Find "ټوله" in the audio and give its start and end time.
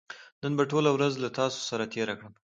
0.71-0.89